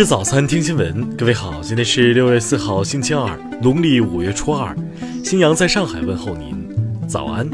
[0.00, 1.14] 吃早餐，听新闻。
[1.14, 4.74] 各位好，今天是六月四号，星期二，农历五月初二。
[5.22, 7.46] 新阳在上海问候您，早安。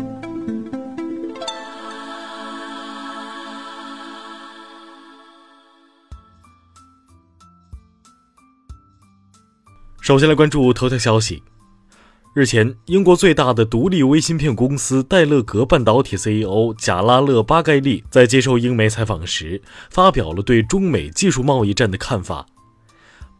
[10.00, 11.42] 首先来关注头条消息。
[12.36, 22.44] 日前，英国最大的独立微芯片公司戴勒格半导体 CEO 贾拉勒·巴盖利在接受英媒采访时，发表了对中美技术贸易战的看法。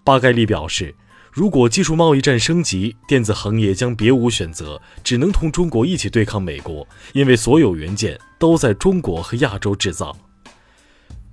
[0.03, 0.95] 巴盖利表示，
[1.31, 10.17] 如果技术贸易战升级，电子行业将别无选择，只能同中国一起对抗美国，因为所有元件都在中国和亚洲制造。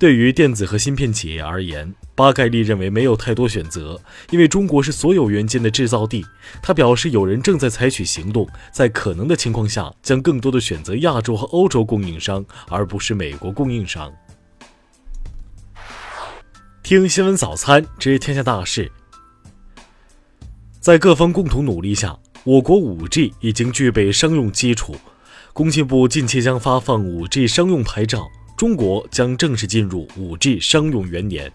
[0.03, 3.98] 对于电子和芯片企业而言，巴盖利认为没有太多选择，
[4.31, 6.26] 因为中国是所有元件的制造地。
[6.62, 14.12] 他表示，有人正在采取行动，在可能的情况下，将更多的选择亚洲和欧洲供应商，而不是美国供应商。
[16.84, 18.91] 听新闻早餐知天下大事。
[20.81, 24.98] 在各方共同努力下，我国 5G 已经具备商用基础。
[25.54, 28.27] 工信部近期将发放 5G 商用牌照。
[28.63, 31.51] 中国将正式进入 5G 商用元年。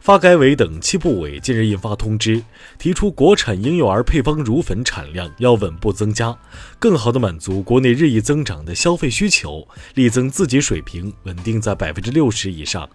[0.00, 2.44] 发改委等七部委近日印发通知，
[2.78, 6.36] 提出国产婴幼儿配方乳粉产量要稳步增加，
[6.78, 12.86] 更好地满足国内日益增长的消费需求，力增自给水平稳定在百分之六十以上。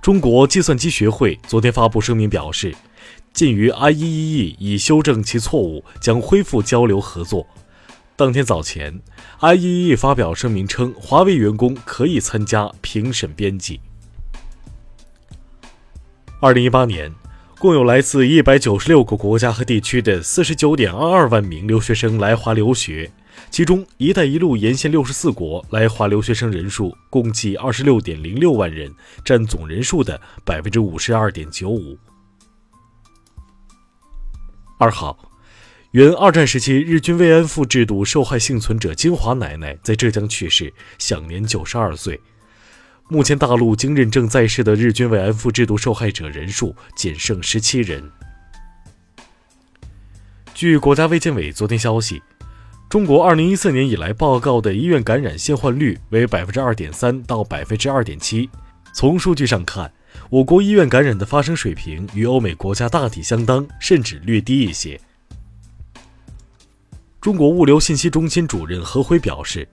[0.00, 2.72] 中国计算机学会昨天发布声明表示，
[3.32, 7.44] 鉴于 IEEE 已修正其错误，将恢复交流合作。
[8.22, 9.02] 当天早前
[9.40, 13.80] ，IEEE 发表声明称，华为员工可以参加评审编辑。
[16.38, 17.12] 二零一八年，
[17.58, 23.10] 共有来自一百九十六个国家和地区的四十九点二二万名留学生来华留学，
[23.50, 31.98] 其中“一带一路”沿线六十四国来华留学生人数共计二十六点零六万人，占总人数的百分之五十二点九五。
[34.78, 35.31] 二号。
[35.92, 42.18] 原二战时期日军慰安妇制度受害幸存者金华奶奶在浙江去世，享年九十二岁。
[43.08, 48.10] 目前，大陆经认证在世的日军慰安妇制度受害者人数仅剩十七人。
[50.54, 52.22] 据国家卫健委昨天消息，
[52.88, 58.48] 中国二零一四年以来报告的医院感染现患率为百分之二点三到百分之二点七。
[58.94, 59.92] 从数据上看，
[60.30, 64.98] 我国医院感染的发生水平与欧美国家大体相当，甚至略低一些。
[67.22, 69.68] 中国物流信息中心主任何辉表示，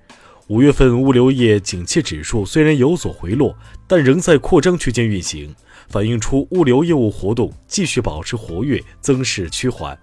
[0.49, 5.55] 五月份物流业景气指数虽然有所回落，但仍在扩张区间运行，
[5.87, 9.97] 反映出物流业务活动继续保持活跃，增势趋缓。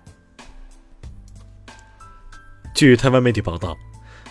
[2.75, 3.77] 据台湾媒体报道，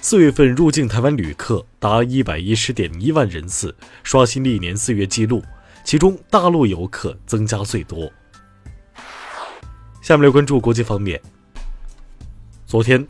[0.01, 5.41] 四月份入境台湾旅客达一百一十点一万人次，刷新历年四月纪录，
[5.85, 8.11] 其中大陆游客增加最多。
[10.01, 11.17] 下面来关注国际方面。
[12.75, 13.08] 昨天，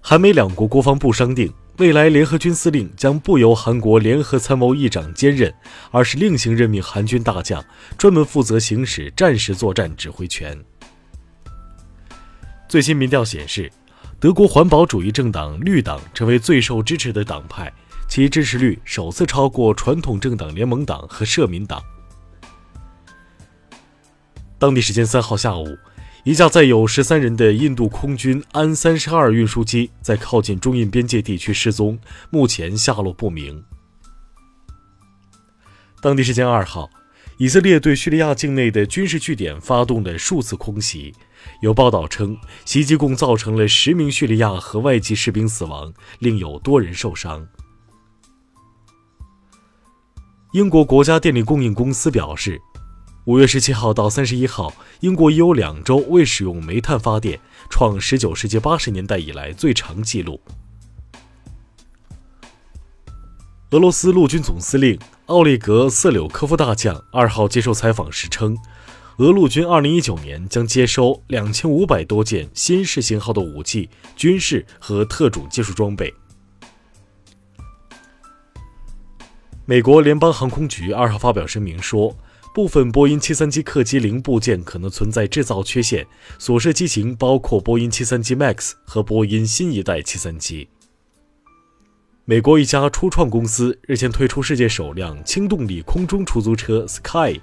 [0.00, 5.52] 韩美两国国防部商定，未来联合军司令将不由韩国联合参谋议长兼任，
[5.90, 7.60] 而是另行任命韩军大将，
[7.98, 10.56] 专门负责行使战时作战指挥权。
[12.68, 13.68] 最新民调显示，
[14.20, 17.68] 德国环保主义政党绿党成为最受支持的党派，
[18.08, 21.82] 其支持率首次超过传统政党联盟党和社民党。
[24.56, 25.66] 当地时间三号下午。
[26.24, 31.98] 一架载有十三人的印度空军安三十二运输机在靠近中印边界地区失踪，
[32.28, 33.64] 目前下落不明。
[36.02, 36.90] 当地时间二号，
[37.38, 41.14] 以色列对叙利亚境内的军事据点发动了数次空袭，
[41.62, 42.36] 有报道称，
[42.66, 47.48] 袭击共造成了十名叙利亚和外籍士兵死亡，另有多人受伤。
[50.52, 52.60] 英国国家电力供应公司表示。
[53.26, 57.38] 五月十七号到三十一号，英国已有两周未使用煤炭发电，
[57.68, 60.40] 创十九世纪八十年代以来最长纪录。
[63.72, 68.56] 俄罗斯陆军总司令奥列格·瑟柳科夫大将二号接受采访时称，
[69.18, 76.12] 俄陆军二零一九年将接收两千五百多件新式型号的武器、军事和特种技术装备。
[79.66, 82.16] 美国联邦航空局二号发表声明说。
[82.52, 86.04] 部分波音737客机零部件可能存在制造缺陷，
[86.36, 90.66] 所涉机型包括波音737 MAX 和波音新一代737。
[92.24, 97.40] 美国一家初创公司日前推出世界首辆轻动力空中出租车 Sky。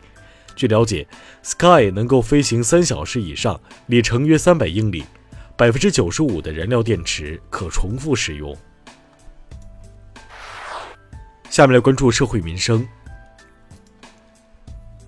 [0.56, 1.07] 据了解
[1.42, 5.06] ，Sky 能够飞行三小时以上，里程约三百英里，
[5.56, 8.56] 百分之九十五的燃料电池可重复使用。
[11.50, 12.86] 下面来关注社会民生。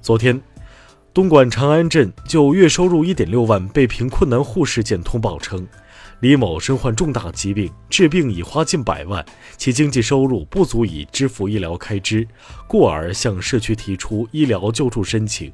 [0.09, 0.41] 昨天，
[1.13, 5.67] 东莞长安镇就月收入一点六万被贫困难户事件通报称，
[6.19, 9.23] 李某身患重大疾病，治病已花近百万，
[9.55, 12.27] 其经济收入不足以支付医疗开支，
[12.67, 15.53] 故而向社区提出医疗救助申请。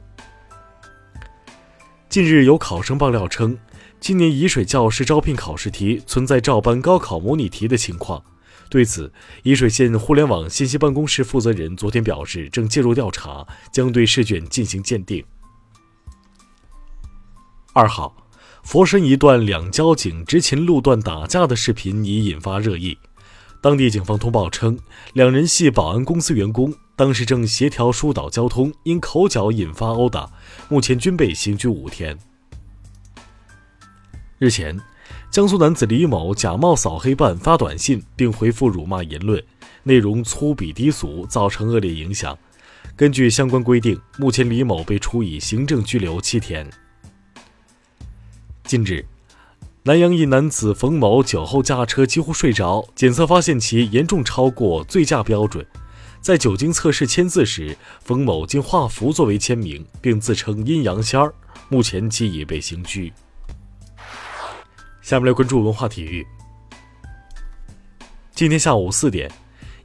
[2.07, 3.57] 近日有考生爆料称，
[3.99, 8.23] 今年沂水教师招聘考试题存在照搬高考模拟题的情况。
[8.75, 9.09] 对此，
[9.43, 15.23] 沂水县互联网信息办公室负责人昨天表示，正介入调查，将对试卷进行鉴定。
[17.71, 18.13] 二号，
[18.63, 22.97] 佛山一段两交警执勤路段打架的视频已引发热议。
[23.61, 24.77] 当地警方通报称，
[25.13, 30.29] 两人系保安公司员工，当时正协调疏导交通，因口角引发殴打，
[30.67, 32.19] 目前均被刑拘五天。
[34.37, 34.77] 日前。
[35.31, 39.43] 江苏男子李某假冒扫黑办发短信，并回复辱骂言论，
[39.83, 42.37] 内容粗鄙低俗，造成恶劣影响。
[42.95, 46.69] 根据相关规定，目前李某被处以行政拘留七天。
[48.63, 49.05] 近日，
[49.83, 55.65] 南阳一男子冯某酒后驾车几乎睡着，检测发现其严重超过醉驾标准。
[56.21, 61.33] 在酒精测试签字时，冯某竟画符作为签名，并自称阴阳仙儿。
[61.67, 63.11] 目前其已被刑拘。
[65.05, 66.25] 下面来关注文化体育。
[68.33, 69.31] 今天下午四点，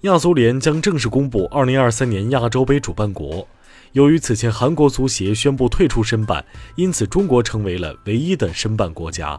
[0.01, 3.47] 亚足联将正式公布2023年亚洲杯主办国。
[3.93, 6.43] 由于此前韩国足协宣布退出申办，
[6.75, 9.39] 因此中国成为了唯一的申办国家。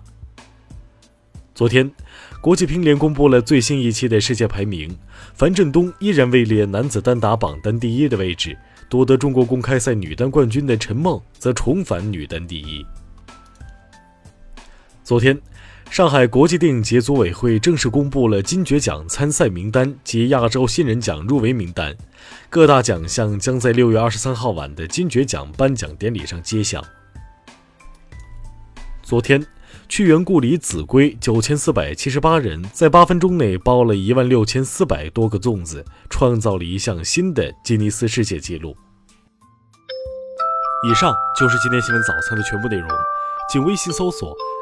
[1.56, 1.92] 昨天，
[2.42, 4.95] 国际乒联公布了最新一期的世界排名，
[5.34, 8.56] 樊振东依然位列男子单打榜单第一的位置，
[8.88, 12.86] 夺得中国公开赛女单冠军的陈梦则重返女单第一。
[15.04, 15.36] 昨天。
[15.91, 21.93] 上海国际电影节组委会正式公布了金爵奖参赛名单及亚洲新人奖入围名单，
[22.49, 26.81] 各大奖项将在六月二十三号晚的金爵奖颁奖典礼上揭晓。
[29.03, 29.45] 昨天，
[29.89, 38.73] 屈原故里秭归九千四百七十八人在八分钟内包了一万六千四百多个粽子，创造了一项新的吉尼斯世界纪录。
[40.89, 42.88] 以上就是今天新闻早餐的全部内容，
[43.51, 44.33] 请微信搜索。